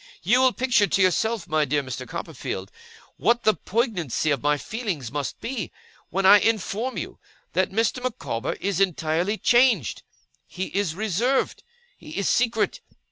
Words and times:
'You 0.23 0.39
will 0.41 0.51
picture 0.51 0.87
to 0.87 1.01
yourself, 1.03 1.47
my 1.47 1.63
dear 1.63 1.83
Mr. 1.83 2.07
Copperfield, 2.07 2.71
what 3.17 3.43
the 3.43 3.53
poignancy 3.53 4.31
of 4.31 4.41
my 4.41 4.57
feelings 4.57 5.11
must 5.11 5.39
be, 5.39 5.71
when 6.09 6.25
I 6.25 6.39
inform 6.39 6.97
you 6.97 7.19
that 7.53 7.69
Mr. 7.69 8.01
Micawber 8.01 8.53
is 8.53 8.79
entirely 8.79 9.37
changed. 9.37 10.01
He 10.47 10.75
is 10.75 10.95
reserved. 10.95 11.61
He 11.99 12.17
is 12.17 12.27
secret. 12.27 12.81